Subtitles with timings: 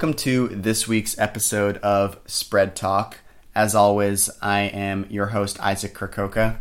[0.00, 3.18] welcome to this week's episode of Spread Talk.
[3.54, 6.58] As always, I am your host, Isaac Krakoka.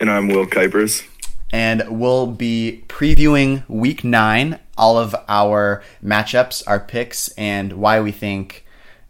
[0.00, 1.06] And I'm Will Kuipers.
[1.52, 8.12] And we'll be previewing week nine, all of our matchups, our picks, and why we
[8.12, 8.64] think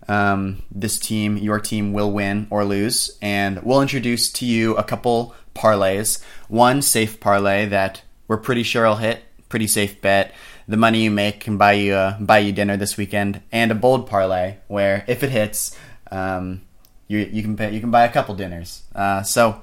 [0.08, 3.16] um, this team, your team, will win or lose.
[3.22, 6.20] And we'll introduce to you a couple parlays.
[6.48, 10.34] One safe parlay that we're pretty sure will hit, pretty safe bet
[10.70, 13.74] the money you make can buy you uh, buy you dinner this weekend, and a
[13.74, 15.76] bold parlay where if it hits,
[16.12, 16.62] um,
[17.08, 18.82] you you can pay, you can buy a couple dinners.
[18.94, 19.62] Uh, so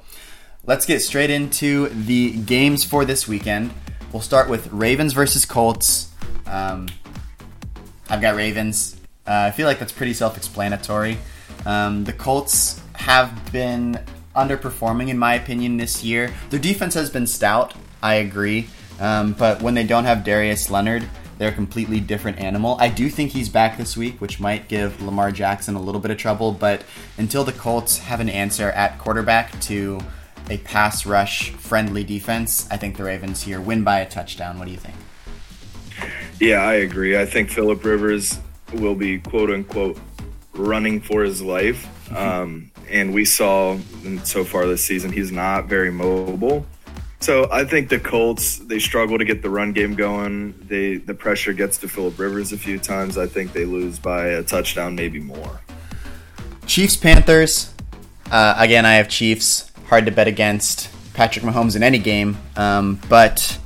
[0.66, 3.72] let's get straight into the games for this weekend.
[4.12, 6.12] We'll start with Ravens versus Colts.
[6.46, 6.90] Um,
[8.10, 9.00] I've got Ravens.
[9.26, 11.18] Uh, I feel like that's pretty self-explanatory.
[11.66, 14.00] Um, the Colts have been
[14.36, 16.34] underperforming, in my opinion, this year.
[16.50, 17.74] Their defense has been stout.
[18.02, 18.68] I agree.
[19.00, 22.78] Um, but when they don't have Darius Leonard, they're a completely different animal.
[22.80, 26.10] I do think he's back this week, which might give Lamar Jackson a little bit
[26.10, 26.52] of trouble.
[26.52, 26.84] But
[27.18, 30.00] until the Colts have an answer at quarterback to
[30.50, 34.58] a pass rush friendly defense, I think the Ravens here win by a touchdown.
[34.58, 34.96] What do you think?
[36.40, 37.20] Yeah, I agree.
[37.20, 38.40] I think Philip Rivers
[38.74, 40.00] will be quote unquote
[40.54, 41.88] running for his life.
[42.06, 42.16] Mm-hmm.
[42.18, 43.78] Um, and we saw
[44.24, 46.66] so far this season, he's not very mobile.
[47.20, 50.54] So I think the Colts they struggle to get the run game going.
[50.68, 53.18] They the pressure gets to Philip Rivers a few times.
[53.18, 55.62] I think they lose by a touchdown, maybe more.
[56.68, 57.74] Chiefs Panthers.
[58.30, 59.72] Uh, again, I have Chiefs.
[59.88, 63.58] Hard to bet against Patrick Mahomes in any game, um, but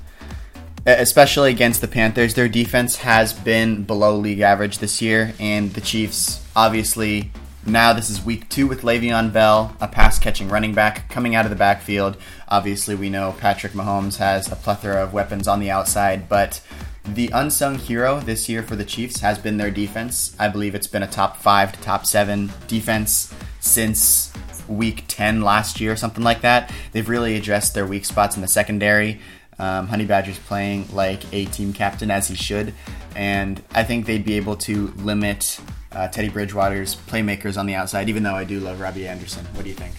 [0.85, 5.81] especially against the Panthers, their defense has been below league average this year, and the
[5.81, 7.31] Chiefs obviously
[7.65, 11.45] now this is week two with Le'Veon Bell, a pass catching running back coming out
[11.45, 12.17] of the backfield.
[12.51, 16.61] Obviously, we know Patrick Mahomes has a plethora of weapons on the outside, but
[17.05, 20.35] the unsung hero this year for the Chiefs has been their defense.
[20.37, 24.33] I believe it's been a top five to top seven defense since
[24.67, 26.73] week 10 last year, or something like that.
[26.91, 29.21] They've really addressed their weak spots in the secondary.
[29.57, 32.73] Um, Honey Badger's playing like a team captain as he should,
[33.15, 35.57] and I think they'd be able to limit
[35.93, 39.45] uh, Teddy Bridgewater's playmakers on the outside, even though I do love Robbie Anderson.
[39.53, 39.93] What do you think?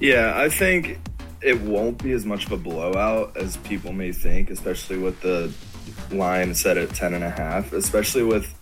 [0.00, 1.00] Yeah, I think
[1.40, 5.52] it won't be as much of a blowout as people may think, especially with the
[6.10, 8.54] line set at 10 and a half, especially with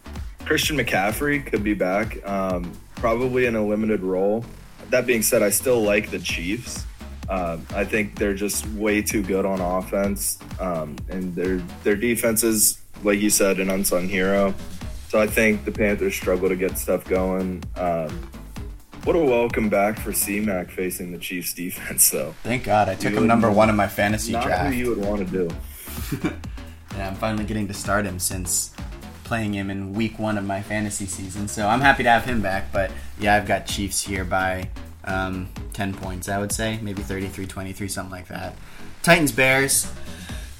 [0.44, 4.44] Christian McCaffrey could be back, um, probably in a limited role.
[4.90, 6.84] That being said, I still like the Chiefs.
[7.28, 12.44] Uh, I think they're just way too good on offense, um, and their their defense
[12.44, 14.54] is, like you said, an unsung hero.
[15.08, 17.64] So I think the Panthers struggle to get stuff going.
[17.74, 18.28] Um,
[19.06, 22.34] what a welcome back for C-Mac facing the Chiefs defense, though.
[22.42, 24.74] Thank God I took you him number one in my fantasy not draft.
[24.74, 25.48] Who you would want to do?
[26.96, 28.74] yeah, I'm finally getting to start him since
[29.22, 31.46] playing him in week one of my fantasy season.
[31.46, 32.72] So I'm happy to have him back.
[32.72, 32.90] But
[33.20, 34.70] yeah, I've got Chiefs here by
[35.04, 36.80] um, 10 points, I would say.
[36.82, 38.56] Maybe 33 23, something like that.
[39.04, 39.88] Titans Bears.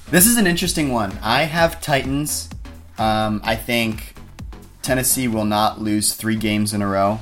[0.09, 1.11] This is an interesting one.
[1.21, 2.49] I have Titans.
[2.97, 4.15] Um, I think
[4.83, 7.19] Tennessee will not lose three games in a row,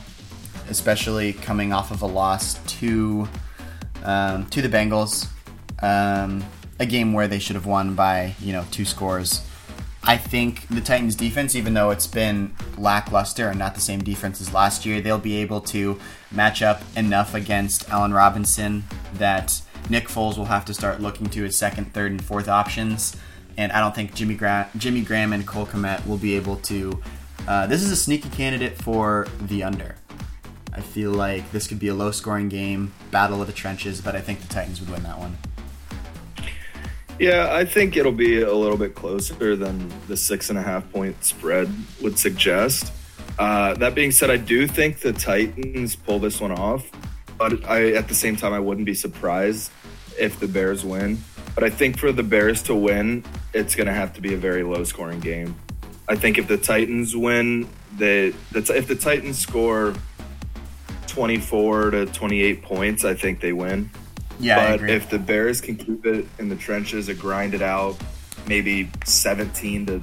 [0.69, 3.27] especially coming off of a loss to
[4.03, 5.27] um, to the Bengals,
[5.81, 6.43] um,
[6.79, 9.45] a game where they should have won by you know two scores.
[10.03, 14.39] I think the Titans defense, even though it's been lackluster and not the same defense
[14.39, 15.99] as last year, they'll be able to
[16.29, 18.83] match up enough against Allen Robinson
[19.15, 19.59] that
[19.89, 23.15] Nick Foles will have to start looking to his second, third, and fourth options.
[23.57, 27.01] And I don't think Jimmy, Gra- Jimmy Graham and Cole Kmet will be able to
[27.47, 29.95] uh, this is a sneaky candidate for the under.
[30.75, 34.13] I feel like this could be a low scoring game, battle of the trenches, but
[34.13, 35.37] I think the Titans would win that one.
[37.17, 40.91] Yeah, I think it'll be a little bit closer than the six and a half
[40.91, 42.91] point spread would suggest.
[43.39, 46.91] Uh, that being said, I do think the Titans pull this one off,
[47.37, 49.71] but I, at the same time, I wouldn't be surprised
[50.19, 51.19] if the Bears win.
[51.53, 53.23] But I think for the Bears to win,
[53.53, 55.55] it's going to have to be a very low scoring game.
[56.09, 59.93] I think if the Titans win, the if the Titans score
[61.15, 63.89] 24 to 28 points, I think they win.
[64.37, 67.95] Yeah, but if the Bears can keep it in the trenches and grind it out,
[68.47, 70.01] maybe 17 to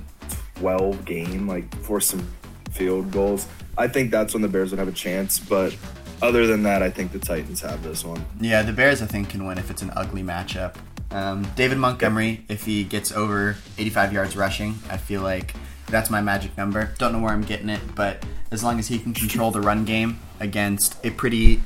[0.55, 2.27] 12 game, like for some
[2.71, 5.39] field goals, I think that's when the Bears would have a chance.
[5.39, 5.77] But
[6.23, 8.25] other than that, I think the Titans have this one.
[8.41, 10.77] Yeah, the Bears I think can win if it's an ugly matchup.
[11.11, 12.41] Um, David Montgomery, yep.
[12.49, 15.55] if he gets over 85 yards rushing, I feel like
[15.93, 16.91] that's my magic number.
[16.99, 19.85] Don't know where I'm getting it, but as long as he can control the run
[19.85, 21.63] game against a pretty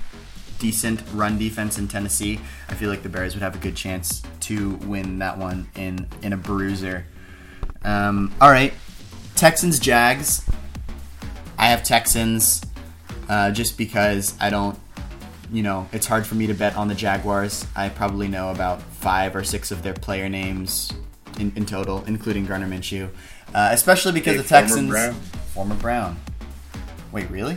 [0.59, 4.23] decent run defense in Tennessee, I feel like the Bears would have a good chance
[4.41, 7.07] to win that one in in a bruiser.
[7.85, 8.75] Um, all right,
[9.37, 10.45] Texans Jags.
[11.57, 12.63] I have Texans
[13.29, 14.79] uh, just because I don't,
[15.53, 17.65] you know, it's hard for me to bet on the Jaguars.
[17.75, 20.93] I probably know about five or six of their player names
[21.39, 23.09] in, in total, including Gardner Minshew,
[23.55, 24.79] uh, especially because Hey, the Texans.
[24.81, 25.15] former Brown.
[25.55, 26.17] Former Brown.
[27.13, 27.57] Wait, really?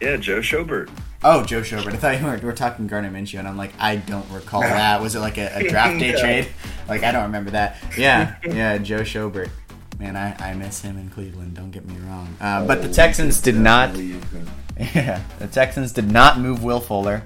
[0.00, 0.88] Yeah, Joe Schobert.
[1.24, 1.92] Oh, Joe Schobert.
[1.92, 5.00] I thought you were, were talking Gardner Minshew, and I'm like, I don't recall that.
[5.00, 6.48] Was it like a, a draft day trade?
[6.88, 7.76] Like, I don't remember that.
[7.96, 9.50] Yeah, yeah, Joe Schobert.
[9.98, 11.54] Man, I, I miss him in Cleveland.
[11.54, 12.36] Don't get me wrong.
[12.40, 13.88] Uh, but the Oh, Texans did not.
[13.88, 14.48] definitely use him.
[14.94, 17.24] Yeah, the Texans did not move Will Fuller.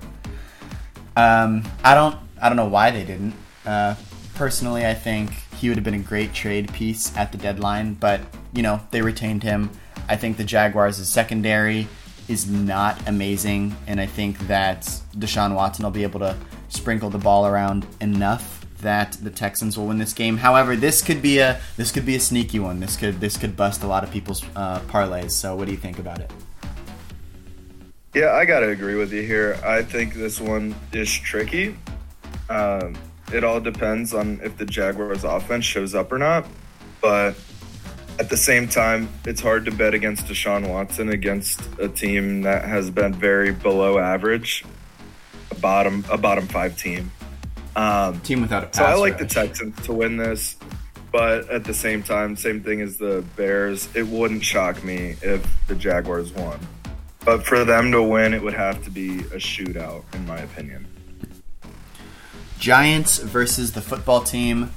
[1.16, 2.16] Um, I don't.
[2.40, 3.34] I don't know why they didn't.
[3.66, 3.94] Uh,
[4.34, 5.32] personally, I think
[5.62, 8.20] he would have been a great trade piece at the deadline, but
[8.52, 9.70] you know they retained him.
[10.08, 11.86] I think the Jaguars' secondary
[12.26, 14.82] is not amazing, and I think that
[15.16, 16.36] Deshaun Watson will be able to
[16.68, 20.36] sprinkle the ball around enough that the Texans will win this game.
[20.36, 22.80] However, this could be a this could be a sneaky one.
[22.80, 25.30] This could this could bust a lot of people's uh, parlays.
[25.30, 26.32] So, what do you think about it?
[28.14, 29.60] Yeah, I gotta agree with you here.
[29.64, 31.76] I think this one is tricky.
[32.50, 32.96] Um,
[33.32, 36.46] it all depends on if the Jaguars' offense shows up or not.
[37.00, 37.34] But
[38.18, 42.64] at the same time, it's hard to bet against Deshaun Watson against a team that
[42.64, 44.64] has been very below average,
[45.50, 47.10] a bottom a bottom five team.
[47.74, 49.26] Um, Team without a pass so I like the.
[49.26, 50.56] Texans to win this,
[51.10, 53.88] but at the same time, same thing as the Bears.
[53.94, 56.60] It wouldn't shock me if the Jaguars won.
[57.24, 60.86] But for them to win, it would have to be a shootout, in my opinion.
[62.62, 64.70] Giants versus the football team.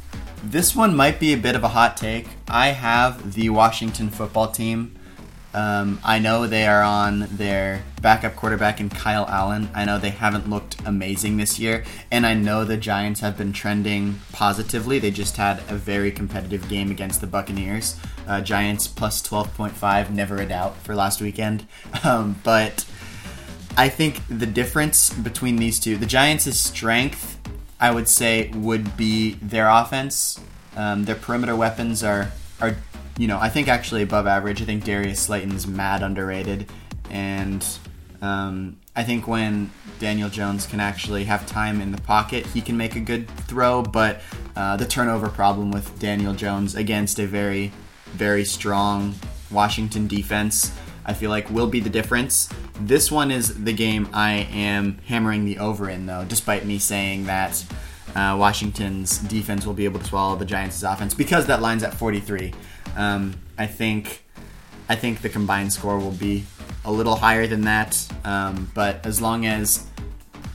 [0.43, 2.27] This one might be a bit of a hot take.
[2.47, 4.95] I have the Washington football team.
[5.53, 9.69] Um, I know they are on their backup quarterback in Kyle Allen.
[9.75, 13.53] I know they haven't looked amazing this year, and I know the Giants have been
[13.53, 14.97] trending positively.
[14.97, 17.99] They just had a very competitive game against the Buccaneers.
[18.27, 21.67] Uh, Giants plus 12.5, never a doubt for last weekend.
[22.03, 22.83] Um, but
[23.77, 27.35] I think the difference between these two, the Giants' strength,
[27.79, 30.39] I would say, would be their offense.
[30.75, 32.31] Um, their perimeter weapons are
[32.61, 32.75] are
[33.17, 34.61] you know I think actually above average.
[34.61, 36.69] I think Darius Slayton's mad underrated,
[37.09, 37.65] and
[38.21, 42.77] um, I think when Daniel Jones can actually have time in the pocket, he can
[42.77, 43.81] make a good throw.
[43.81, 44.21] But
[44.55, 47.71] uh, the turnover problem with Daniel Jones against a very
[48.13, 49.15] very strong
[49.51, 50.71] Washington defense,
[51.05, 52.49] I feel like will be the difference.
[52.79, 57.25] This one is the game I am hammering the over in, though, despite me saying
[57.25, 57.63] that
[58.15, 61.93] uh, Washington's defense will be able to swallow the Giants' offense because that line's at
[61.93, 62.53] 43.
[62.95, 64.23] Um, I think
[64.87, 66.45] I think the combined score will be
[66.83, 69.87] a little higher than that, um, but as long as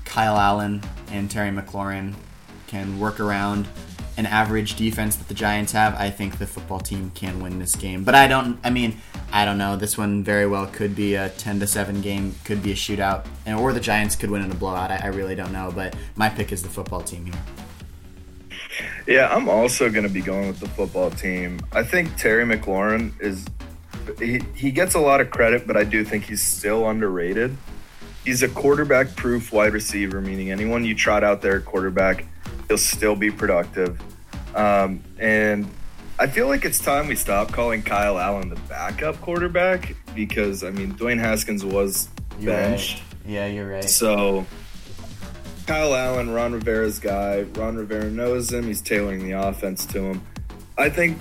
[0.05, 2.14] Kyle Allen and Terry McLaurin
[2.69, 3.67] can work around
[4.21, 7.75] an average defense that the Giants have, I think the football team can win this
[7.75, 8.05] game.
[8.05, 8.61] But I don't.
[8.63, 8.99] I mean,
[9.33, 9.77] I don't know.
[9.77, 13.27] This one very well could be a ten to seven game, could be a shootout,
[13.47, 14.91] and or the Giants could win in a blowout.
[14.91, 15.73] I, I really don't know.
[15.75, 17.43] But my pick is the football team here.
[19.07, 21.61] Yeah, I'm also going to be going with the football team.
[21.73, 23.47] I think Terry McLaurin is
[24.19, 27.57] he, he gets a lot of credit, but I do think he's still underrated.
[28.25, 32.27] He's a quarterback proof wide receiver, meaning anyone you trot out there at quarterback,
[32.69, 34.00] he'll still be productive.
[34.54, 35.69] Um, and
[36.19, 40.71] I feel like it's time we stop calling Kyle Allen the backup quarterback because, I
[40.71, 42.09] mean, Dwayne Haskins was
[42.40, 43.02] benched.
[43.26, 43.85] Yeah, you're right.
[43.88, 44.47] So
[45.66, 47.42] Kyle Allen, Ron Rivera's guy.
[47.42, 48.64] Ron Rivera knows him.
[48.64, 50.26] He's tailoring the offense to him.
[50.76, 51.19] I think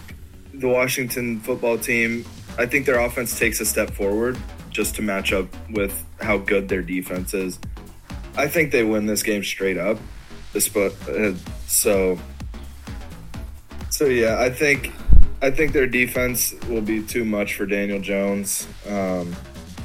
[0.53, 2.25] the Washington football team,
[2.57, 4.37] I think their offense takes a step forward
[4.69, 7.59] just to match up with how good their defense is.
[8.35, 9.97] I think they win this game straight up.
[10.55, 11.33] Uh,
[11.67, 12.19] So,
[13.99, 14.93] so yeah, I think
[15.41, 19.35] I think their defense will be too much for Daniel Jones, um,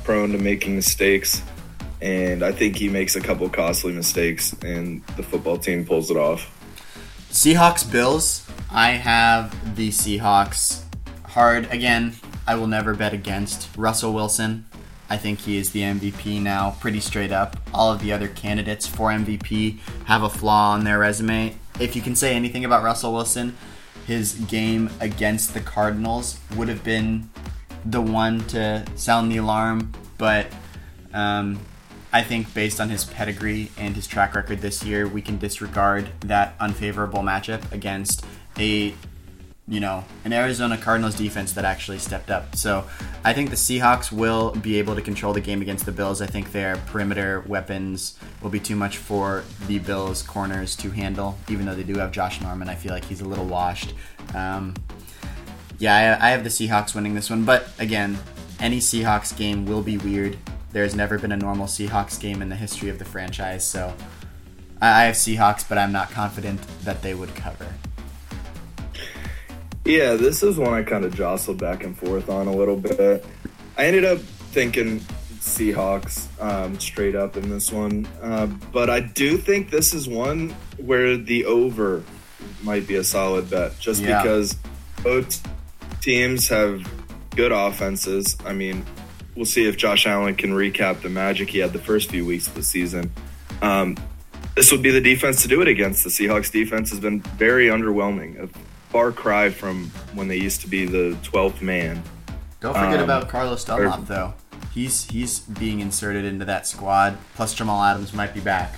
[0.04, 1.42] prone to making mistakes
[2.00, 6.18] and I think he makes a couple costly mistakes, and the football team pulls it
[6.18, 6.50] off.
[7.30, 8.46] Seahawks Bills.
[8.70, 10.82] I have the Seahawks
[11.24, 12.14] hard again.
[12.46, 14.66] I will never bet against Russell Wilson.
[15.08, 17.56] I think he is the MVP now, pretty straight up.
[17.72, 21.56] All of the other candidates for MVP have a flaw on their resume.
[21.80, 23.56] If you can say anything about Russell Wilson,
[24.06, 27.30] his game against the Cardinals would have been
[27.84, 30.46] the one to sound the alarm, but
[31.12, 31.60] um,
[32.12, 36.08] I think based on his pedigree and his track record this year, we can disregard
[36.20, 38.24] that unfavorable matchup against
[38.58, 38.94] a
[39.66, 42.54] you know, an Arizona Cardinals defense that actually stepped up.
[42.54, 42.84] So
[43.24, 46.20] I think the Seahawks will be able to control the game against the Bills.
[46.20, 51.38] I think their perimeter weapons will be too much for the Bills corners to handle,
[51.48, 52.68] even though they do have Josh Norman.
[52.68, 53.94] I feel like he's a little washed.
[54.34, 54.74] Um,
[55.78, 58.18] Yeah, I, I have the Seahawks winning this one, but again,
[58.60, 60.36] any Seahawks game will be weird.
[60.72, 63.94] There's never been a normal Seahawks game in the history of the franchise, so
[64.80, 67.72] I, I have Seahawks, but I'm not confident that they would cover.
[69.84, 73.24] Yeah, this is one I kind of jostled back and forth on a little bit.
[73.76, 75.00] I ended up thinking
[75.40, 80.54] Seahawks um, straight up in this one, uh, but I do think this is one
[80.78, 82.02] where the over
[82.62, 84.22] might be a solid bet, just Yeah.
[84.22, 84.56] because
[85.02, 85.46] both
[86.00, 86.82] teams have
[87.36, 88.38] good offenses.
[88.46, 88.86] I mean,
[89.36, 92.46] we'll see if Josh Allen can recap the magic he had the first few weeks
[92.46, 93.12] of the season.
[93.60, 93.98] Um,
[94.56, 96.04] this would be the defense to do it against.
[96.04, 98.48] The Seahawks defense has been very underwhelming.
[98.94, 102.00] Far cry from when they used to be the 12th man.
[102.60, 104.34] Don't forget Um, about Carlos Dunlap, though.
[104.72, 107.18] He's he's being inserted into that squad.
[107.34, 108.76] Plus, Jamal Adams might be back,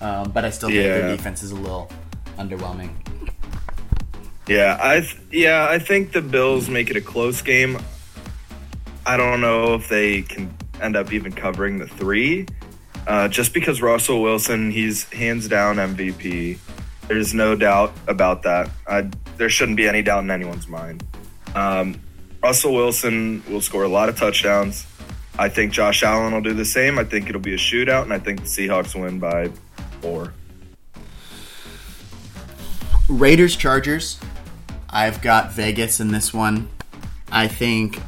[0.00, 0.98] um, but I still think Yeah.
[0.98, 1.90] their defense is a little
[2.38, 2.90] underwhelming.
[4.46, 7.76] Yeah, I th- yeah, I think the Bills make it a close game.
[9.04, 12.46] I don't know if they can end up even covering the three,
[13.08, 16.58] uh, just because Russell Wilson, he's hands down MVP.
[17.08, 18.70] There's no doubt about that.
[18.86, 21.04] I, there shouldn't be any doubt in anyone's mind.
[21.54, 22.00] Um,
[22.42, 24.86] Russell Wilson will score a lot of touchdowns.
[25.38, 26.98] I think Josh Allen will do the same.
[26.98, 29.50] I think it'll be a shootout, and I think the Seahawks win by
[30.00, 30.32] four.
[33.08, 34.18] Raiders Chargers.
[34.88, 36.68] I've got Vegas in this one.
[37.30, 38.00] I think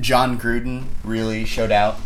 [0.00, 1.96] John Gruden really showed out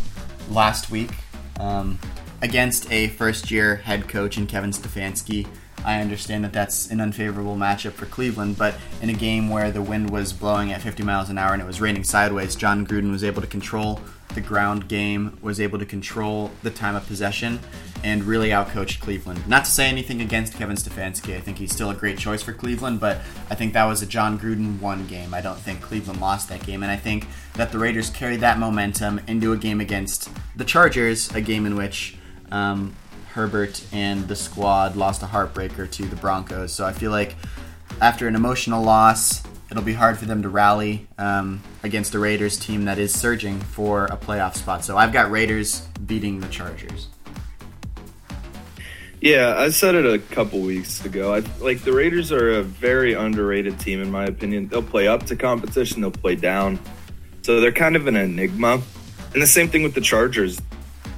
[0.49, 1.11] last week
[1.59, 1.99] um,
[2.41, 5.47] against a first year head coach in Kevin Stefanski.
[5.85, 9.81] I understand that that's an unfavorable matchup for Cleveland, but in a game where the
[9.81, 13.11] wind was blowing at 50 miles an hour and it was raining sideways, John Gruden
[13.11, 13.99] was able to control
[14.35, 17.59] the ground game, was able to control the time of possession,
[18.03, 19.45] and really outcoached Cleveland.
[19.47, 21.35] Not to say anything against Kevin Stefanski.
[21.35, 23.17] I think he's still a great choice for Cleveland, but
[23.49, 25.33] I think that was a John Gruden one game.
[25.33, 28.59] I don't think Cleveland lost that game, and I think that the Raiders carried that
[28.59, 32.15] momentum into a game against the Chargers, a game in which
[32.51, 32.95] um,
[33.33, 36.73] Herbert and the squad lost a heartbreaker to the Broncos.
[36.73, 37.35] So I feel like
[38.01, 42.57] after an emotional loss, it'll be hard for them to rally um, against the Raiders
[42.57, 44.83] team that is surging for a playoff spot.
[44.83, 47.07] So I've got Raiders beating the Chargers.
[49.21, 51.33] Yeah, I said it a couple weeks ago.
[51.33, 54.69] I like the Raiders are a very underrated team in my opinion.
[54.69, 56.79] They'll play up to competition, they'll play down.
[57.41, 58.81] So they're kind of an enigma.
[59.33, 60.59] And the same thing with the Chargers.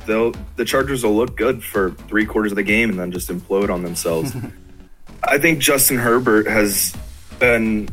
[0.05, 3.29] They'll the Chargers will look good for three quarters of the game and then just
[3.29, 4.36] implode on themselves.
[5.24, 6.96] I think Justin Herbert has
[7.39, 7.89] been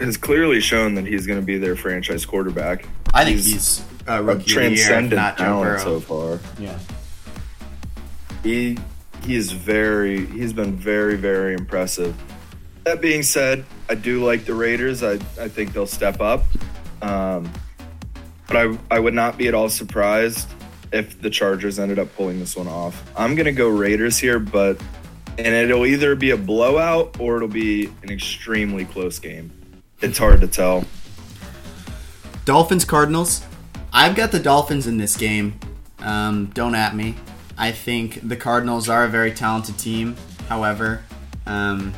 [0.00, 2.86] has clearly shown that he's going to be their franchise quarterback.
[3.12, 6.40] I think he's, a a rookie of the year, transcendent not talent so far.
[6.58, 6.78] yeah.
[8.42, 8.78] He
[9.22, 12.14] he is very he's been very very impressive.
[12.84, 15.02] That being said, I do like the Raiders.
[15.02, 16.44] I I think they'll step up.
[17.02, 17.50] Um,
[18.46, 20.48] but I I would not be at all surprised
[20.94, 23.02] if the Chargers ended up pulling this one off.
[23.16, 24.80] I'm gonna go Raiders here, but
[25.36, 29.50] and it'll either be a blowout or it'll be an extremely close game.
[30.00, 30.84] It's hard to tell.
[32.44, 33.44] Dolphins Cardinals.
[33.92, 35.58] I've got the Dolphins in this game.
[35.98, 37.16] Um, don't at me.
[37.58, 40.16] I think the Cardinals are a very talented team.
[40.48, 41.02] However,
[41.46, 41.92] um,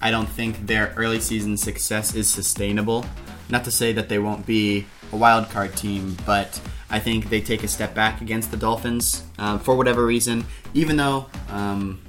[0.00, 3.04] I don't think their early season success is sustainable.
[3.48, 6.60] Not to say that they won't be a wild card team, but
[6.92, 10.44] I think they take a step back against the Dolphins um, for whatever reason.
[10.74, 12.00] Even though um,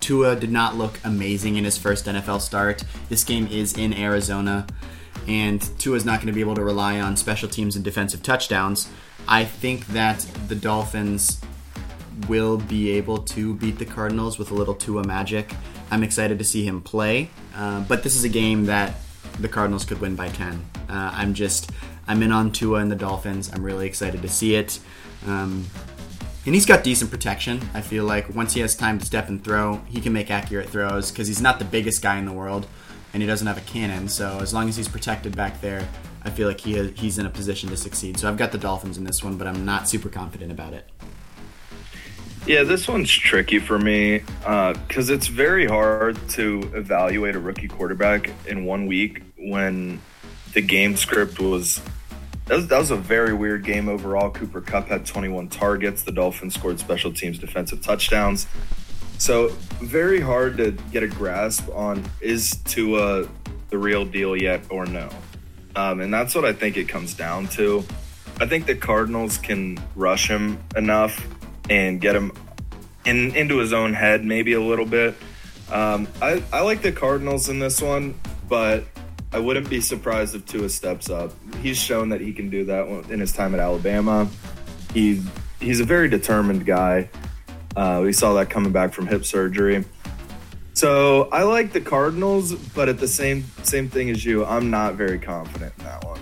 [0.00, 4.66] Tua did not look amazing in his first NFL start, this game is in Arizona
[5.28, 8.22] and Tua is not going to be able to rely on special teams and defensive
[8.22, 8.90] touchdowns.
[9.28, 10.18] I think that
[10.48, 11.40] the Dolphins
[12.28, 15.54] will be able to beat the Cardinals with a little Tua magic.
[15.90, 18.94] I'm excited to see him play, uh, but this is a game that
[19.38, 20.64] the Cardinals could win by 10.
[20.88, 21.70] Uh, I'm just,
[22.06, 23.50] I'm in on Tua and the Dolphins.
[23.52, 24.80] I'm really excited to see it.
[25.26, 25.66] Um,
[26.44, 27.60] and he's got decent protection.
[27.72, 30.68] I feel like once he has time to step and throw, he can make accurate
[30.68, 32.66] throws because he's not the biggest guy in the world
[33.12, 34.08] and he doesn't have a cannon.
[34.08, 35.88] So as long as he's protected back there,
[36.24, 38.18] I feel like he he's in a position to succeed.
[38.18, 40.88] So I've got the Dolphins in this one, but I'm not super confident about it.
[42.44, 48.32] Yeah, this one's tricky for me because it's very hard to evaluate a rookie quarterback
[48.48, 50.00] in one week when
[50.52, 51.80] the game script was.
[52.46, 54.28] That was, that was a very weird game overall.
[54.28, 56.02] Cooper Kupp had 21 targets.
[56.02, 58.48] The Dolphins scored special teams defensive touchdowns.
[59.16, 63.28] So, very hard to get a grasp on is Tua
[63.70, 65.08] the real deal yet or no?
[65.74, 67.84] Um, and that's what I think it comes down to.
[68.40, 71.26] I think the Cardinals can rush him enough
[71.70, 72.32] and get him
[73.04, 75.14] in into his own head maybe a little bit.
[75.70, 78.14] Um, I, I like the Cardinals in this one,
[78.48, 78.84] but
[79.32, 81.32] I wouldn't be surprised if Tua steps up.
[81.62, 84.28] He's shown that he can do that in his time at Alabama.
[84.92, 85.22] He
[85.58, 87.08] he's a very determined guy.
[87.74, 89.84] Uh, we saw that coming back from hip surgery.
[90.74, 94.94] So I like the Cardinals, but at the same same thing as you, I'm not
[94.94, 96.20] very confident in that one.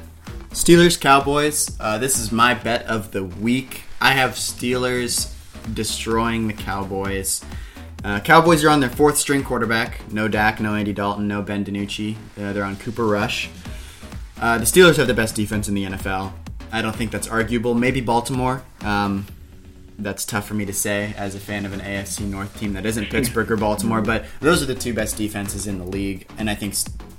[0.50, 1.76] Steelers Cowboys.
[1.80, 3.82] Uh, this is my bet of the week.
[4.00, 5.32] I have Steelers
[5.74, 7.44] destroying the Cowboys.
[8.02, 10.10] Uh, Cowboys are on their fourth string quarterback.
[10.10, 12.16] No Dak, no Andy Dalton, no Ben DiNucci.
[12.38, 13.50] Uh, they're on Cooper Rush.
[14.40, 16.32] Uh, the Steelers have the best defense in the NFL.
[16.72, 17.74] I don't think that's arguable.
[17.74, 18.62] Maybe Baltimore.
[18.80, 19.26] Um,
[19.98, 22.86] that's tough for me to say as a fan of an AFC North team that
[22.86, 26.48] isn't Pittsburgh or Baltimore, but those are the two best defenses in the league, and
[26.48, 26.74] I think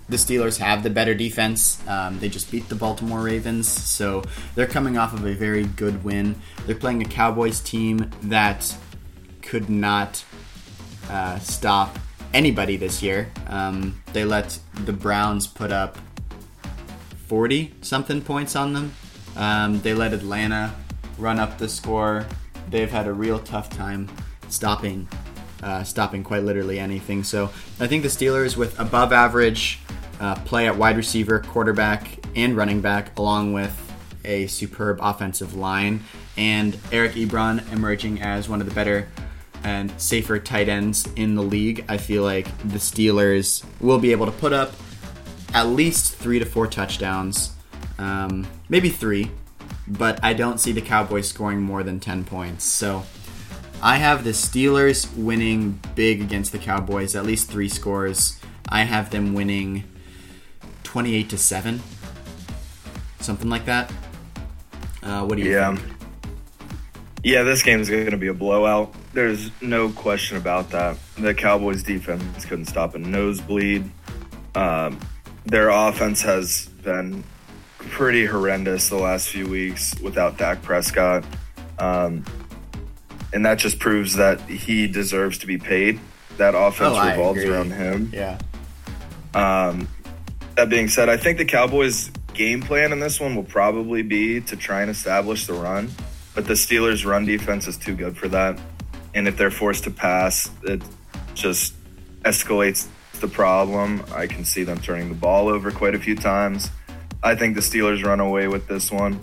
[0.10, 1.80] the Steelers have the better defense.
[1.88, 4.24] Um, they just beat the Baltimore Ravens, so
[4.56, 6.36] they're coming off of a very good win.
[6.66, 8.76] They're playing a Cowboys team that
[9.42, 10.26] could not
[11.12, 12.00] uh, stop
[12.34, 13.30] anybody this year.
[13.48, 15.98] Um, they let the Browns put up
[17.28, 18.94] 40 something points on them.
[19.36, 20.74] Um, they let Atlanta
[21.18, 22.26] run up the score
[22.72, 24.10] they've had a real tough time
[24.48, 25.08] stopping
[25.62, 27.24] uh, stopping quite literally anything.
[27.24, 27.46] So
[27.80, 29.80] I think the Steelers, with above average
[30.20, 33.78] uh, play at wide receiver, quarterback, and running back, along with
[34.26, 36.04] a superb offensive line,
[36.36, 39.08] and Eric Ebron emerging as one of the better
[39.64, 44.26] and safer tight ends in the league, I feel like the Steelers will be able
[44.26, 44.74] to put up
[45.54, 47.54] at least three to four touchdowns,
[47.98, 49.30] um, maybe three,
[49.88, 52.64] but I don't see the Cowboys scoring more than 10 points.
[52.64, 53.04] So
[53.82, 58.40] I have the Steelers winning big against the Cowboys, at least three scores.
[58.70, 59.84] I have them winning
[60.84, 61.82] 28 to 7,
[63.20, 63.92] something like that.
[65.04, 65.76] Uh, what do you yeah.
[65.76, 65.88] think?
[67.24, 68.94] Yeah, this game is going to be a blowout.
[69.14, 70.98] There's no question about that.
[71.18, 73.90] The Cowboys defense couldn't stop a nosebleed.
[74.56, 75.00] Um,
[75.46, 77.24] their offense has been
[77.78, 81.26] pretty horrendous the last few weeks without Dak Prescott.
[81.80, 82.24] Um,
[83.34, 86.00] and that just proves that he deserves to be paid.
[86.38, 88.12] That offense oh, revolves around him.
[88.14, 88.40] Yeah.
[89.34, 89.88] Um,
[90.56, 94.42] that being said, I think the Cowboys' game plan in this one will probably be
[94.42, 95.90] to try and establish the run,
[96.36, 98.60] but the Steelers' run defense is too good for that.
[99.14, 100.82] And if they're forced to pass, it
[101.34, 101.74] just
[102.24, 102.88] escalates
[103.20, 104.04] the problem.
[104.14, 106.70] I can see them turning the ball over quite a few times.
[107.24, 109.20] I think the Steelers run away with this one.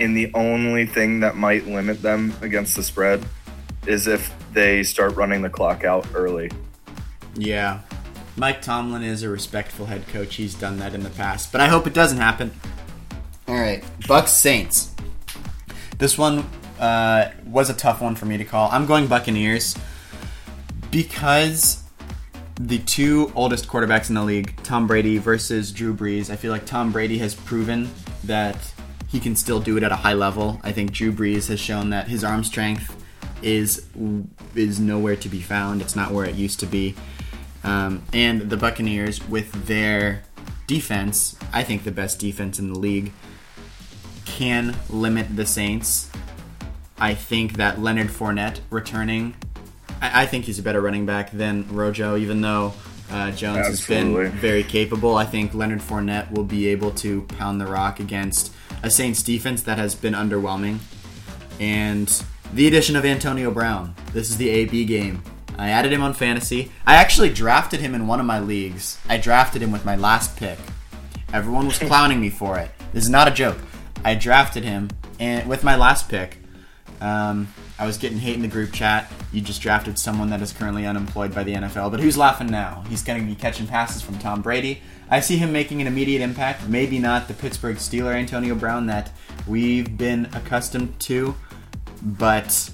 [0.00, 3.24] And the only thing that might limit them against the spread
[3.86, 6.50] is if they start running the clock out early.
[7.34, 7.80] Yeah.
[8.36, 10.36] Mike Tomlin is a respectful head coach.
[10.36, 12.52] He's done that in the past, but I hope it doesn't happen.
[13.48, 14.94] All right, Bucks Saints.
[15.98, 18.68] This one uh, was a tough one for me to call.
[18.70, 19.76] I'm going Buccaneers
[20.90, 21.82] because
[22.60, 26.30] the two oldest quarterbacks in the league, Tom Brady versus Drew Brees.
[26.30, 27.90] I feel like Tom Brady has proven
[28.24, 28.56] that
[29.08, 30.60] he can still do it at a high level.
[30.62, 32.94] I think Drew Brees has shown that his arm strength
[33.42, 33.86] is
[34.54, 35.80] is nowhere to be found.
[35.80, 36.94] It's not where it used to be.
[37.64, 40.22] Um, and the Buccaneers, with their
[40.66, 43.12] defense, I think the best defense in the league,
[44.24, 46.10] can limit the Saints.
[47.00, 49.34] I think that Leonard Fournette returning
[50.00, 52.72] I, I think he's a better running back than Rojo, even though
[53.10, 54.24] uh, Jones Absolutely.
[54.24, 55.16] has been very capable.
[55.16, 59.62] I think Leonard Fournette will be able to pound the rock against a Saints defense
[59.62, 60.78] that has been underwhelming.
[61.58, 63.94] And the addition of Antonio Brown.
[64.12, 65.22] This is the AB game.
[65.58, 66.70] I added him on fantasy.
[66.86, 68.98] I actually drafted him in one of my leagues.
[69.08, 70.58] I drafted him with my last pick.
[71.32, 72.70] Everyone was clowning me for it.
[72.92, 73.58] This is not a joke.
[74.04, 76.38] I drafted him and with my last pick.
[77.00, 79.10] Um, I was getting hate in the group chat.
[79.32, 82.84] You just drafted someone that is currently unemployed by the NFL, but who's laughing now?
[82.88, 84.82] He's going to be catching passes from Tom Brady.
[85.10, 86.68] I see him making an immediate impact.
[86.68, 89.12] Maybe not the Pittsburgh Steeler Antonio Brown that
[89.46, 91.34] we've been accustomed to,
[92.02, 92.70] but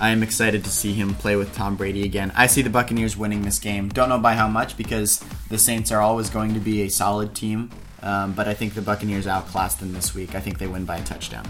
[0.00, 2.32] I am excited to see him play with Tom Brady again.
[2.36, 3.88] I see the Buccaneers winning this game.
[3.88, 7.34] Don't know by how much because the Saints are always going to be a solid
[7.34, 7.70] team,
[8.02, 10.34] um, but I think the Buccaneers outclassed them this week.
[10.34, 11.46] I think they win by a touchdown.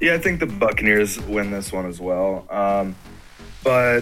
[0.00, 2.46] Yeah, I think the Buccaneers win this one as well.
[2.48, 2.96] Um,
[3.62, 4.00] but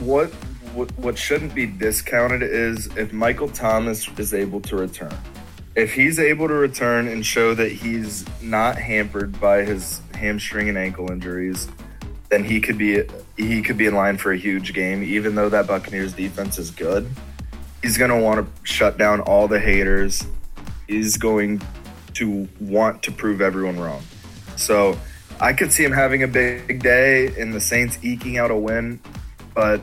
[0.00, 0.28] what,
[0.74, 5.16] what what shouldn't be discounted is if Michael Thomas is able to return.
[5.74, 10.76] If he's able to return and show that he's not hampered by his hamstring and
[10.76, 11.68] ankle injuries,
[12.28, 13.02] then he could be
[13.36, 15.02] he could be in line for a huge game.
[15.02, 17.08] Even though that Buccaneers defense is good,
[17.82, 20.22] he's going to want to shut down all the haters.
[20.86, 21.62] He's going
[22.14, 24.02] to want to prove everyone wrong.
[24.60, 24.98] So
[25.40, 29.00] I could see him having a big day and the Saints eking out a win,
[29.54, 29.80] but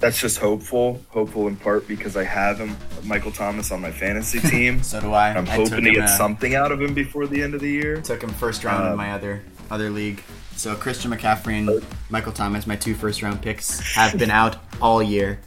[0.00, 1.02] that's just hopeful.
[1.08, 4.82] Hopeful in part because I have him, Michael Thomas, on my fantasy team.
[4.82, 5.30] so do I.
[5.30, 7.70] I'm hoping took to get uh, something out of him before the end of the
[7.70, 8.00] year.
[8.02, 10.22] Took him first round in Uh, my other other league.
[10.56, 15.02] So Christian McCaffrey and Michael Thomas, my two first round picks, have been out all
[15.02, 15.38] year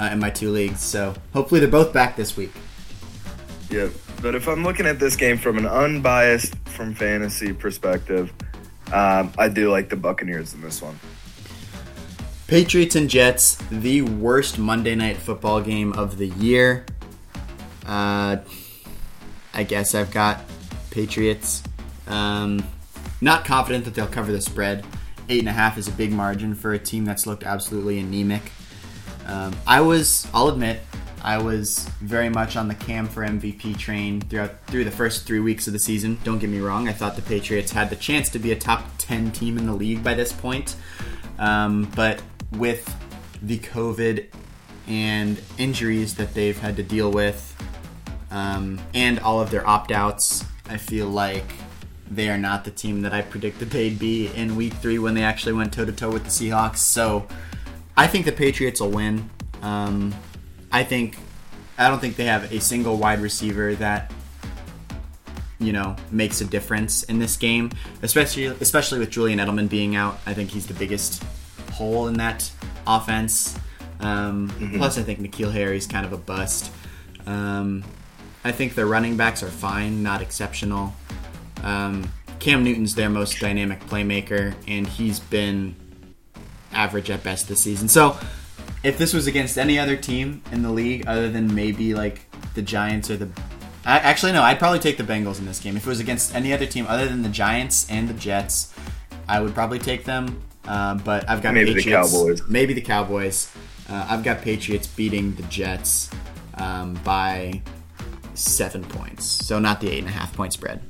[0.00, 0.80] uh, in my two leagues.
[0.80, 2.52] So hopefully they're both back this week.
[3.68, 3.88] Yeah,
[4.22, 8.32] but if I'm looking at this game from an unbiased, from fantasy perspective,
[8.92, 10.98] um, I do like the Buccaneers in this one.
[12.46, 16.86] Patriots and Jets, the worst Monday night football game of the year.
[17.84, 18.36] Uh,
[19.52, 20.44] I guess I've got
[20.90, 21.64] Patriots.
[22.06, 22.64] Um,
[23.20, 24.84] not confident that they'll cover the spread.
[25.28, 28.52] Eight and a half is a big margin for a team that's looked absolutely anemic.
[29.26, 30.80] Um, I was, I'll admit,
[31.22, 35.40] I was very much on the Cam for MVP train throughout through the first three
[35.40, 36.18] weeks of the season.
[36.24, 38.84] Don't get me wrong; I thought the Patriots had the chance to be a top
[38.98, 40.76] ten team in the league by this point.
[41.38, 42.94] Um, but with
[43.42, 44.26] the COVID
[44.86, 47.54] and injuries that they've had to deal with,
[48.30, 51.44] um, and all of their opt outs, I feel like
[52.10, 55.22] they are not the team that I predicted they'd be in week three when they
[55.22, 56.78] actually went toe to toe with the Seahawks.
[56.78, 57.26] So
[57.96, 59.28] I think the Patriots will win.
[59.62, 60.14] Um,
[60.76, 61.16] I think
[61.78, 64.12] I don't think they have a single wide receiver that
[65.58, 67.70] you know makes a difference in this game,
[68.02, 70.18] especially especially with Julian Edelman being out.
[70.26, 71.24] I think he's the biggest
[71.72, 72.50] hole in that
[72.86, 73.58] offense.
[74.00, 76.70] Um, Plus, I think N'Keal Harry's kind of a bust.
[77.24, 77.82] Um,
[78.44, 80.92] I think their running backs are fine, not exceptional.
[81.62, 85.74] Um, Cam Newton's their most dynamic playmaker, and he's been
[86.74, 87.88] average at best this season.
[87.88, 88.18] So,
[88.86, 92.20] if this was against any other team in the league, other than maybe like
[92.54, 93.28] the Giants or the,
[93.84, 95.76] I, actually no, I'd probably take the Bengals in this game.
[95.76, 98.72] If it was against any other team other than the Giants and the Jets,
[99.28, 100.40] I would probably take them.
[100.64, 102.42] Uh, but I've got Maybe the Cowboys.
[102.48, 103.52] maybe the Cowboys.
[103.88, 106.08] Uh, I've got Patriots beating the Jets
[106.54, 107.62] um, by
[108.34, 110.80] seven points, so not the eight and a half point spread.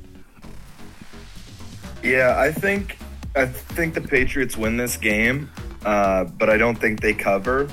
[2.02, 2.98] Yeah, I think
[3.34, 5.50] I think the Patriots win this game,
[5.84, 7.68] uh, but I don't think they cover.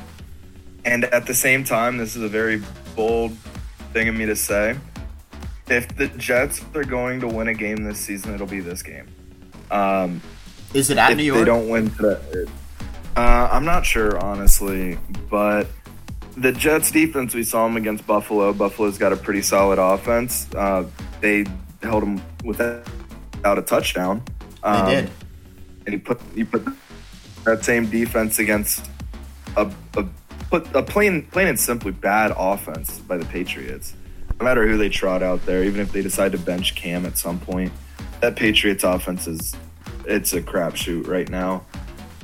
[0.85, 2.61] And at the same time, this is a very
[2.95, 3.35] bold
[3.93, 4.75] thing of me to say.
[5.67, 9.07] If the Jets are going to win a game this season, it'll be this game.
[9.71, 10.21] Um,
[10.73, 11.39] Is it at if New York?
[11.39, 12.45] they don't win today,
[13.15, 14.97] uh, I'm not sure honestly,
[15.29, 15.67] but
[16.35, 18.51] the Jets defense we saw them against Buffalo.
[18.53, 20.47] Buffalo's got a pretty solid offense.
[20.53, 20.85] Uh,
[21.21, 21.45] they
[21.81, 22.83] held them without
[23.45, 24.21] a touchdown.
[24.63, 25.09] they Um, did.
[25.85, 26.67] and you put you put
[27.45, 28.89] that same defense against
[29.55, 30.05] a, a
[30.53, 33.95] put a plain plain and simply bad offense by the Patriots.
[34.39, 37.17] No matter who they trot out there, even if they decide to bench Cam at
[37.17, 37.73] some point,
[38.21, 39.55] that Patriots offense is
[40.05, 41.65] it's a crapshoot right now.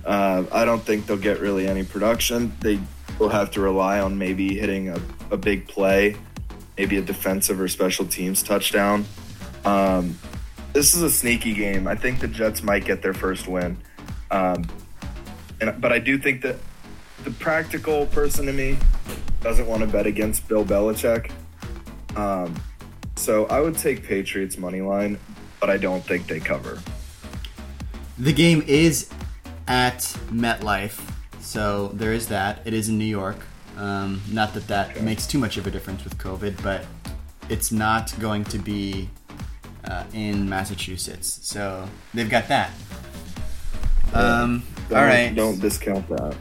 [0.06, 2.56] Uh, I don't think they'll get really any production.
[2.62, 2.80] They
[3.18, 6.16] will have to rely on maybe hitting a, a big play,
[6.78, 9.06] maybe a defensive or special teams touchdown.
[9.66, 10.20] Um,
[10.74, 11.88] this is a sneaky game.
[11.88, 13.78] I think the Jets might get their first win,
[14.30, 14.68] um,
[15.60, 16.58] and but I do think that
[17.24, 18.78] the practical person in me
[19.42, 21.32] doesn't want to bet against Bill Belichick.
[22.16, 22.56] Um,
[23.16, 25.18] so I would take Patriots money line,
[25.60, 26.80] but I don't think they cover.
[28.18, 29.10] The game is
[29.68, 30.00] at
[30.32, 31.00] MetLife,
[31.40, 32.62] so there is that.
[32.66, 33.38] It is in New York.
[33.78, 35.02] Um, not that that Okay.
[35.02, 36.86] makes too much of a difference with COVID, but
[37.48, 39.10] it's not going to be
[39.86, 42.72] uh, in Massachusetts, so they've got that.
[44.14, 45.34] Um, all right.
[45.34, 46.36] don't discount that.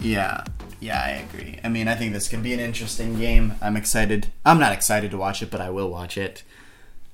[0.00, 0.44] Yeah,
[0.80, 1.58] yeah, I agree.
[1.62, 3.54] I mean, I think this could be an interesting game.
[3.60, 4.28] I'm excited.
[4.44, 6.42] I'm not excited to watch it, but I will watch it.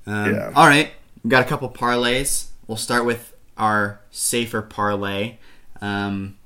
[0.07, 0.53] Um, Yeah.
[0.55, 2.47] All right, we've got a couple parlays.
[2.67, 5.37] We'll start with our safer parlay.
[5.81, 6.37] Um,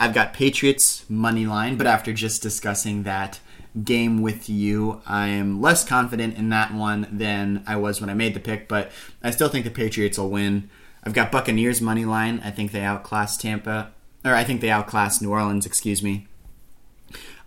[0.00, 3.40] I've got Patriots money line, but after just discussing that
[3.84, 8.14] game with you, I am less confident in that one than I was when I
[8.14, 8.68] made the pick.
[8.68, 8.90] But
[9.22, 10.70] I still think the Patriots will win.
[11.04, 12.40] I've got Buccaneers money line.
[12.44, 13.90] I think they outclass Tampa,
[14.24, 15.66] or I think they outclass New Orleans.
[15.66, 16.26] Excuse me.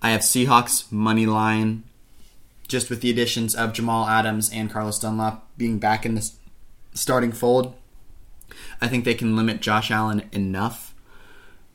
[0.01, 1.83] I have Seahawks money line,
[2.67, 6.31] just with the additions of Jamal Adams and Carlos Dunlap being back in the
[6.93, 7.75] starting fold.
[8.81, 10.93] I think they can limit Josh Allen enough.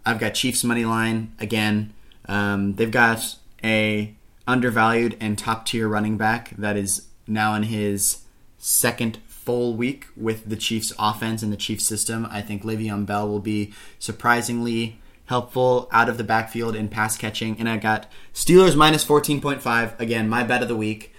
[0.04, 1.92] I've got Chiefs money line again.
[2.28, 4.14] Um, they've got a
[4.46, 8.22] undervalued and top tier running back that is now in his
[8.59, 12.26] second full week with the Chiefs offense and the Chiefs system.
[12.30, 17.59] I think Le'Veon Bell will be surprisingly helpful out of the backfield in pass catching.
[17.59, 19.98] And I got Steelers minus 14.5.
[19.98, 21.14] Again, my bet of the week.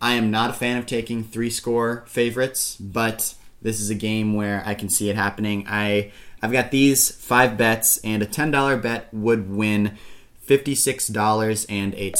[0.00, 4.34] I am not a fan of taking three score favorites, but this is a game
[4.34, 5.66] where I can see it happening.
[5.68, 9.96] I I've got these five bets, and a ten dollar bet would win
[10.46, 12.14] $56.08.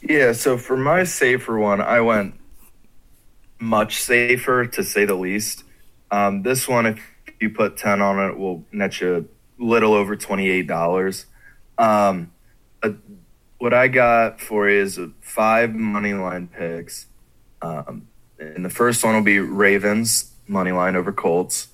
[0.00, 2.34] Yeah, so for my safer one, I went
[3.58, 5.64] much safer to say the least.
[6.10, 7.02] Um, this one, if
[7.40, 11.24] you put 10 on it, will net you a little over $28.
[11.76, 12.32] Um,
[12.82, 12.90] uh,
[13.58, 17.06] what I got for is five money line picks.
[17.60, 21.68] Um, and the first one will be Ravens money line over Colts.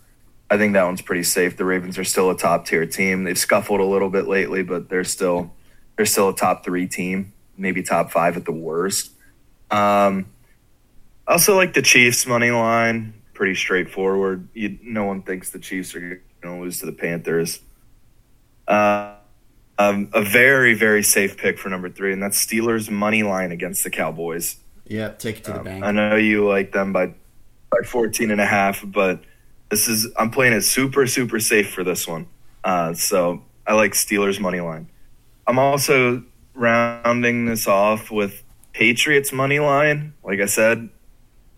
[0.51, 1.57] I think that one's pretty safe.
[1.57, 3.25] The Ravens are still a top tier team.
[3.25, 5.53] They've scuffled a little bit lately, but they're still
[5.97, 9.12] they're still a top three team, maybe top five at the worst.
[9.70, 10.27] Um,
[11.27, 13.15] also like the Chiefs money line.
[13.35, 14.49] Pretty straightforward.
[14.55, 16.01] You, no one thinks the Chiefs are
[16.41, 17.61] going to lose to the Panthers.
[18.67, 19.17] Uh,
[19.79, 23.83] um, a very very safe pick for number three, and that's Steelers money line against
[23.85, 24.57] the Cowboys.
[24.87, 25.85] Yeah, take it to the Um, bank.
[25.85, 27.09] I know you like them by
[27.71, 29.21] by 14 and a half, but
[29.71, 32.29] this is I'm playing it super super safe for this one.
[32.63, 34.89] Uh, so I like Steelers money line.
[35.47, 40.15] I'm also rounding this off with Patriots money line.
[40.25, 40.89] Like I said,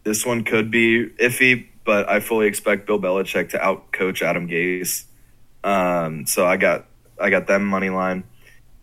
[0.07, 5.05] this one could be iffy, but I fully expect Bill Belichick to outcoach Adam Gase.
[5.65, 6.87] Um, so I got
[7.21, 8.23] I got them money line,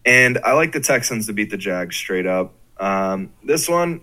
[0.05, 2.53] and I like the Texans to beat the Jags straight up.
[2.77, 4.01] Um, this one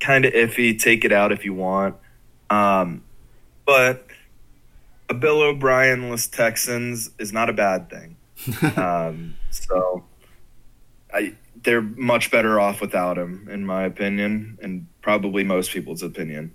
[0.00, 0.80] kind of iffy.
[0.80, 1.96] Take it out if you want,
[2.48, 3.04] um,
[3.66, 4.06] but
[5.10, 8.16] a Bill O'Brien-less Texans is not a bad thing.
[8.78, 10.04] um, so
[11.12, 16.54] I they're much better off without him, in my opinion, and probably most people's opinion.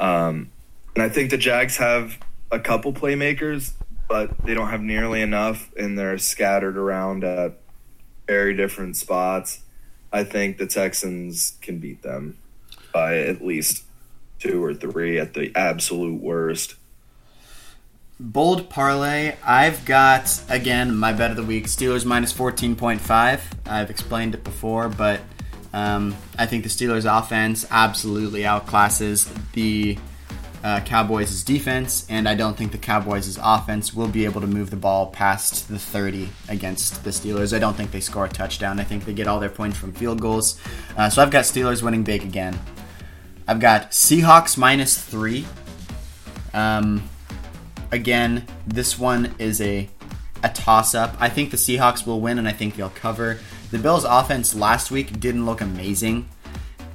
[0.00, 0.50] Um,
[0.94, 2.18] and I think the Jags have
[2.50, 3.72] a couple playmakers,
[4.08, 7.58] but they don't have nearly enough, and they're scattered around at
[8.26, 9.60] very different spots.
[10.12, 12.38] I think the Texans can beat them
[12.92, 13.84] by at least
[14.38, 16.76] two or three at the absolute worst.
[18.20, 19.34] Bold parlay.
[19.44, 23.42] I've got again my bet of the week: Steelers minus fourteen point five.
[23.66, 25.20] I've explained it before, but
[25.74, 29.98] um, I think the Steelers' offense absolutely outclasses the
[30.62, 34.70] uh, Cowboys' defense, and I don't think the Cowboys' offense will be able to move
[34.70, 37.54] the ball past the thirty against the Steelers.
[37.54, 38.78] I don't think they score a touchdown.
[38.78, 40.60] I think they get all their points from field goals.
[40.96, 42.56] Uh, so I've got Steelers winning big again.
[43.48, 45.44] I've got Seahawks minus three.
[46.54, 47.10] Um,
[47.90, 49.90] again, this one is a
[50.44, 51.16] a toss up.
[51.18, 53.40] I think the Seahawks will win and I think they'll cover.
[53.70, 56.28] The Bills offense last week didn't look amazing.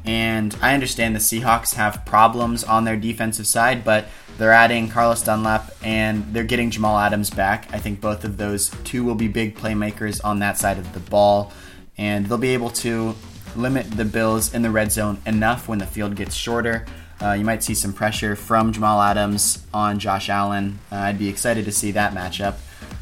[0.05, 4.05] And I understand the Seahawks have problems on their defensive side, but
[4.37, 7.67] they're adding Carlos Dunlap and they're getting Jamal Adams back.
[7.73, 10.99] I think both of those two will be big playmakers on that side of the
[11.01, 11.51] ball,
[11.97, 13.13] and they'll be able to
[13.55, 16.85] limit the Bills in the red zone enough when the field gets shorter.
[17.21, 20.79] Uh, you might see some pressure from Jamal Adams on Josh Allen.
[20.89, 22.55] Uh, I'd be excited to see that matchup.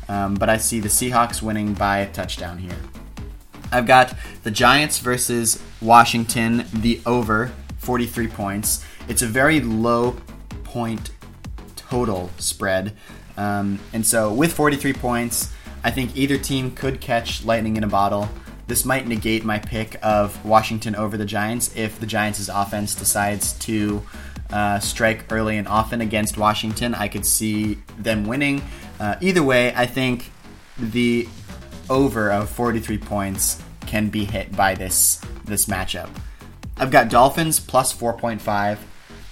[0.09, 2.77] Um, but I see the Seahawks winning by a touchdown here.
[3.71, 8.85] I've got the Giants versus Washington, the over 43 points.
[9.07, 10.17] It's a very low
[10.63, 11.11] point
[11.75, 12.95] total spread.
[13.37, 15.53] Um, and so with 43 points,
[15.83, 18.29] I think either team could catch lightning in a bottle.
[18.67, 23.53] This might negate my pick of Washington over the Giants if the Giants' offense decides
[23.59, 24.03] to
[24.49, 26.93] uh, strike early and often against Washington.
[26.93, 28.61] I could see them winning.
[28.99, 30.31] Uh, either way, I think
[30.77, 31.29] the
[31.89, 36.09] over of 43 points can be hit by this this matchup.
[36.77, 38.77] I've got Dolphins plus 4.5.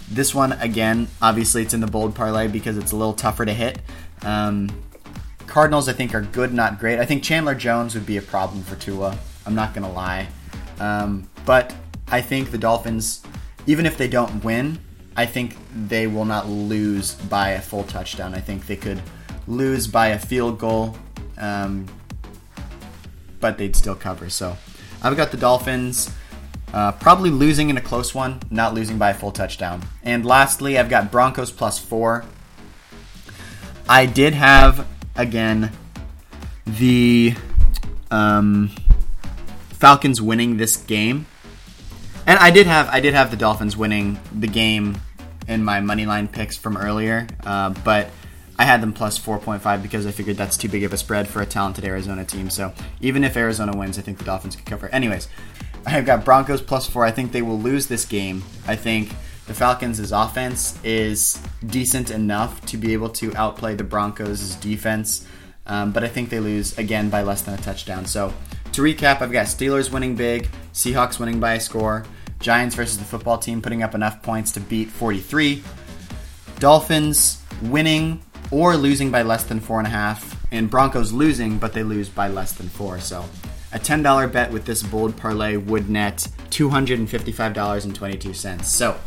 [0.09, 3.53] This one again, obviously it's in the bold parlay because it's a little tougher to
[3.53, 3.79] hit.
[4.21, 4.69] Um,
[5.47, 6.99] Cardinals, I think, are good, not great.
[6.99, 9.17] I think Chandler Jones would be a problem for Tua.
[9.45, 10.27] I'm not gonna lie,
[10.79, 11.73] um, but
[12.07, 13.23] I think the Dolphins,
[13.67, 14.79] even if they don't win,
[15.15, 15.55] I think
[15.87, 18.33] they will not lose by a full touchdown.
[18.33, 19.01] I think they could
[19.47, 20.97] lose by a field goal,
[21.37, 21.85] um,
[23.39, 24.29] but they'd still cover.
[24.29, 24.57] So
[25.01, 26.11] I've got the Dolphins.
[26.73, 29.81] Uh, probably losing in a close one, not losing by a full touchdown.
[30.03, 32.25] And lastly, I've got Broncos plus four.
[33.87, 35.71] I did have again
[36.65, 37.35] the
[38.11, 38.71] um,
[39.69, 41.27] Falcons winning this game,
[42.25, 44.97] and I did have I did have the Dolphins winning the game
[45.47, 48.09] in my money line picks from earlier, uh, but
[48.57, 51.41] I had them plus 4.5 because I figured that's too big of a spread for
[51.41, 52.49] a talented Arizona team.
[52.49, 54.87] So even if Arizona wins, I think the Dolphins could cover.
[54.89, 55.27] Anyways,
[55.85, 57.05] I've got Broncos plus four.
[57.05, 58.43] I think they will lose this game.
[58.65, 59.09] I think
[59.47, 65.27] the Falcons' offense is decent enough to be able to outplay the Broncos' defense,
[65.67, 68.05] um, but I think they lose again by less than a touchdown.
[68.05, 68.33] So
[68.71, 72.05] to recap, I've got Steelers winning big, Seahawks winning by a score,
[72.39, 75.61] Giants versus the football team putting up enough points to beat 43,
[76.59, 81.73] Dolphins winning or losing by less than four and a half, and Broncos losing, but
[81.73, 82.99] they lose by less than four.
[82.99, 83.25] So
[83.73, 88.63] a $10 bet with this bold parlay would net $255.22.
[88.63, 88.97] So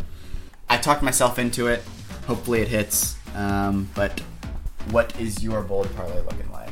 [0.69, 1.83] I talked myself into it.
[2.27, 3.17] Hopefully it hits.
[3.35, 4.21] Um, but
[4.91, 6.69] what is your bold parlay looking like?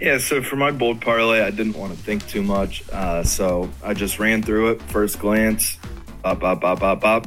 [0.00, 2.88] Yeah, so for my bold parlay, I didn't want to think too much.
[2.90, 5.78] Uh, so I just ran through it first glance,
[6.24, 7.26] up, up, up, up,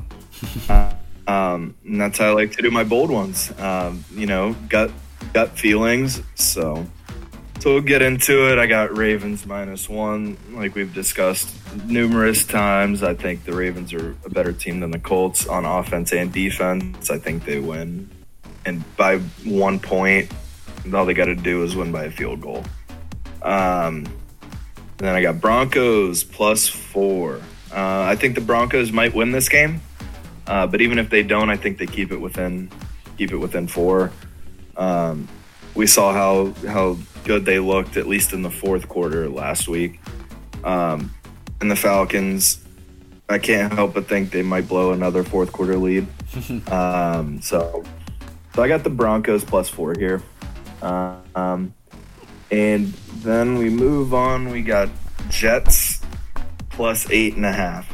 [0.69, 1.02] up.
[1.27, 3.51] Um, and that's how I like to do my bold ones.
[3.59, 4.91] Um, you know, gut
[5.33, 6.21] gut feelings.
[6.35, 6.85] So
[7.59, 8.59] so we'll get into it.
[8.59, 11.55] I got Ravens minus one, like we've discussed
[11.85, 13.03] numerous times.
[13.03, 17.09] I think the Ravens are a better team than the Colts on offense and defense.
[17.09, 18.09] I think they win,
[18.65, 20.31] and by one point.
[20.93, 22.61] All they got to do is win by a field goal.
[23.41, 24.05] Um,
[24.97, 27.35] then I got Broncos plus four.
[27.71, 29.81] Uh, I think the Broncos might win this game,
[30.47, 32.69] uh, but even if they don't, I think they keep it within
[33.17, 34.11] keep it within four.
[34.75, 35.27] Um,
[35.75, 39.99] we saw how how good they looked at least in the fourth quarter last week,
[40.63, 41.13] um,
[41.61, 42.59] and the Falcons.
[43.29, 46.05] I can't help but think they might blow another fourth quarter lead.
[46.67, 47.83] um, so,
[48.53, 50.21] so I got the Broncos plus four here.
[50.81, 51.73] Um,
[52.51, 52.87] and
[53.23, 54.49] then we move on.
[54.49, 54.89] We got
[55.29, 56.01] Jets
[56.69, 57.91] plus eight and a half.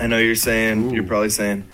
[0.00, 0.94] I know you're saying, Ooh.
[0.94, 1.68] you're probably saying,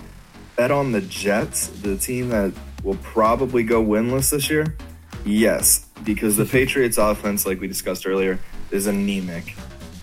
[0.58, 4.76] bet on the Jets, the team that will probably go winless this year.
[5.24, 8.40] Yes, because the Patriots offense, like we discussed earlier,
[8.72, 9.54] is anemic.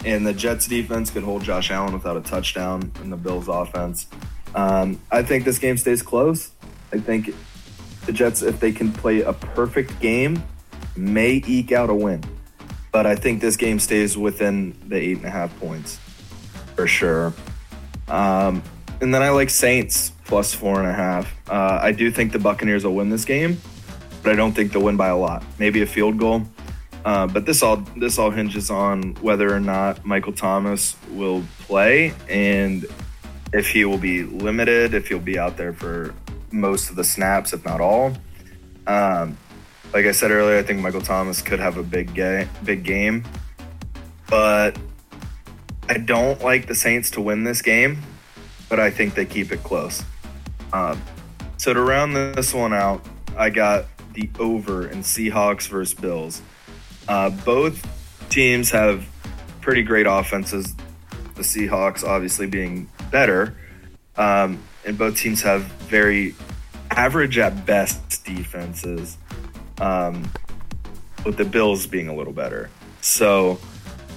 [0.05, 4.07] And the Jets defense could hold Josh Allen without a touchdown in the Bills offense.
[4.55, 6.51] Um, I think this game stays close.
[6.93, 7.35] I think
[8.05, 10.41] the Jets, if they can play a perfect game,
[10.95, 12.23] may eke out a win.
[12.93, 15.99] But I think this game stays within the eight and a half points
[16.77, 17.33] for sure.
[18.07, 18.63] Um,
[19.01, 21.33] and then I like Saints plus four and a half.
[21.49, 23.59] Uh, I do think the Buccaneers will win this game,
[24.23, 25.43] but I don't think they'll win by a lot.
[25.59, 26.43] Maybe a field goal.
[27.05, 32.13] Uh, but this all this all hinges on whether or not Michael Thomas will play
[32.27, 32.85] and
[33.53, 36.15] if he will be limited, if he'll be out there for
[36.51, 38.13] most of the snaps, if not all.
[38.87, 39.37] Um,
[39.93, 42.15] like I said earlier, I think Michael Thomas could have a big
[42.63, 43.23] big game,
[44.27, 44.77] but
[45.87, 48.01] I don't like the Saints to win this game,
[48.69, 50.03] but I think they keep it close.
[50.73, 51.01] Um,
[51.57, 53.05] so to round this one out,
[53.37, 56.41] I got the over in Seahawks versus Bills.
[57.07, 57.85] Uh, both
[58.29, 59.07] teams have
[59.61, 60.75] pretty great offenses.
[61.35, 63.55] The Seahawks obviously being better,
[64.15, 66.35] um, and both teams have very
[66.91, 69.17] average at best defenses.
[69.79, 70.31] Um,
[71.25, 72.69] with the Bills being a little better.
[73.01, 73.59] So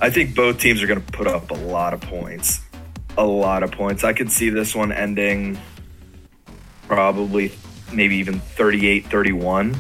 [0.01, 2.61] I think both teams are going to put up a lot of points.
[3.19, 4.05] A lot of points.
[4.05, 5.59] I could see this one ending
[6.87, 7.53] probably
[7.93, 9.77] maybe even 38 31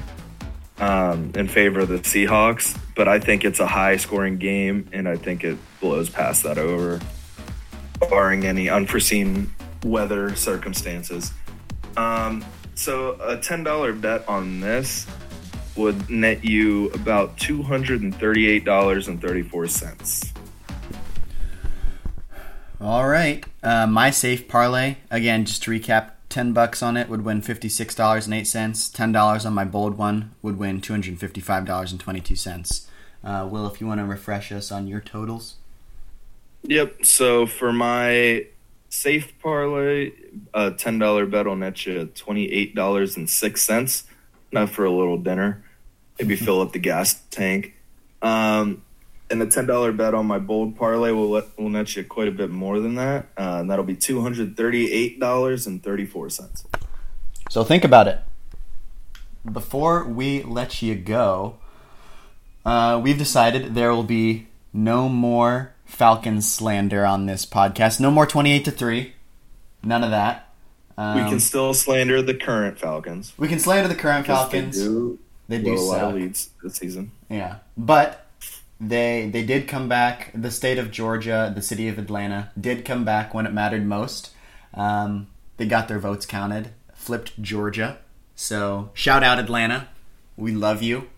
[0.78, 2.78] um, in favor of the Seahawks.
[2.94, 6.58] But I think it's a high scoring game, and I think it blows past that
[6.58, 7.00] over,
[8.10, 11.32] barring any unforeseen weather circumstances.
[11.96, 15.06] Um, so a $10 bet on this
[15.76, 20.37] would net you about $238.34.
[22.80, 23.44] All right.
[23.62, 28.28] Uh, my safe parlay, again, just to recap, 10 bucks on it would win $56.08.
[28.28, 32.86] $10 on my bold one would win $255.22.
[33.24, 35.56] Uh, Will, if you want to refresh us on your totals.
[36.62, 37.04] Yep.
[37.04, 38.46] So for my
[38.90, 40.12] safe parlay,
[40.54, 44.04] a $10 bet will net you $28.06.
[44.52, 45.64] Enough for a little dinner.
[46.18, 47.74] Maybe fill up the gas tank.
[48.22, 48.82] Um,
[49.30, 52.28] and the ten dollar bet on my bold parlay will let, will net you quite
[52.28, 55.82] a bit more than that, uh, and that'll be two hundred thirty eight dollars and
[55.82, 56.64] thirty four cents.
[57.50, 58.20] So think about it.
[59.50, 61.56] Before we let you go,
[62.64, 68.00] uh, we've decided there will be no more Falcons slander on this podcast.
[68.00, 69.14] No more twenty-eight to three.
[69.82, 70.52] None of that.
[70.98, 73.32] Um, we can still slander the current Falcons.
[73.38, 74.76] we can slander the current Falcons.
[74.76, 77.12] They do, They do a lot of leads this season.
[77.30, 78.26] Yeah, but
[78.80, 80.30] they they did come back.
[80.34, 84.30] The state of Georgia, the city of Atlanta, did come back when it mattered most.
[84.74, 87.98] Um, they got their votes counted, flipped Georgia.
[88.36, 89.88] So shout out Atlanta,
[90.36, 91.08] we love you.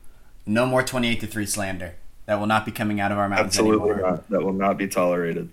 [0.47, 1.97] No more twenty eight to three slander.
[2.27, 4.11] That will not be coming out of our mouths Absolutely anymore.
[4.11, 4.31] not.
[4.31, 5.51] That will not be tolerated.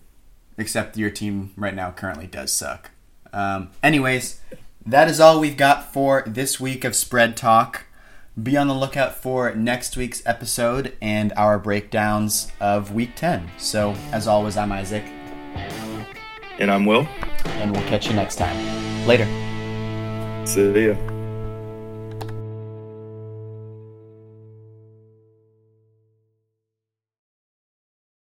[0.58, 2.92] Except your team right now currently does suck.
[3.34, 4.40] Um, anyways,
[4.86, 7.87] that is all we've got for this week of Spread Talk.
[8.42, 13.50] Be on the lookout for next week's episode and our breakdowns of Week 10.
[13.58, 15.04] So, as always, I'm Isaac,
[16.60, 17.08] And I'm Will.
[17.46, 18.56] and we'll catch you next time.
[19.08, 19.26] Later.
[20.46, 21.17] See ya.